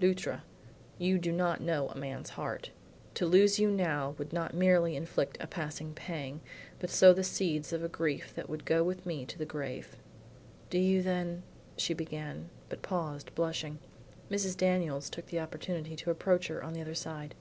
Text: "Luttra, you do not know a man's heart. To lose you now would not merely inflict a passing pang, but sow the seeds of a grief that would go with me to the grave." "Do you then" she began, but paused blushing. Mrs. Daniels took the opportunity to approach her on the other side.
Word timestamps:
"Luttra, 0.00 0.44
you 0.98 1.18
do 1.18 1.32
not 1.32 1.60
know 1.60 1.88
a 1.88 1.96
man's 1.98 2.30
heart. 2.30 2.70
To 3.14 3.26
lose 3.26 3.58
you 3.58 3.68
now 3.72 4.14
would 4.18 4.32
not 4.32 4.54
merely 4.54 4.94
inflict 4.94 5.36
a 5.40 5.48
passing 5.48 5.94
pang, 5.94 6.42
but 6.78 6.90
sow 6.90 7.12
the 7.12 7.24
seeds 7.24 7.72
of 7.72 7.82
a 7.82 7.88
grief 7.88 8.32
that 8.36 8.48
would 8.48 8.64
go 8.64 8.84
with 8.84 9.04
me 9.04 9.26
to 9.26 9.36
the 9.36 9.44
grave." 9.44 9.96
"Do 10.68 10.78
you 10.78 11.02
then" 11.02 11.42
she 11.76 11.92
began, 11.92 12.50
but 12.68 12.82
paused 12.82 13.34
blushing. 13.34 13.80
Mrs. 14.30 14.56
Daniels 14.56 15.10
took 15.10 15.26
the 15.26 15.40
opportunity 15.40 15.96
to 15.96 16.12
approach 16.12 16.46
her 16.46 16.62
on 16.62 16.72
the 16.72 16.80
other 16.82 16.94
side. 16.94 17.34